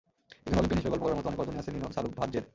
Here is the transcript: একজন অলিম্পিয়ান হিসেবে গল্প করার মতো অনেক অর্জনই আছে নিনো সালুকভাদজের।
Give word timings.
একজন 0.43 0.57
অলিম্পিয়ান 0.59 0.79
হিসেবে 0.81 0.97
গল্প 1.03 1.17
করার 1.17 1.17
মতো 1.19 1.27
অনেক 1.31 1.39
অর্জনই 1.41 1.59
আছে 1.61 1.71
নিনো 1.73 1.87
সালুকভাদজের। 1.97 2.43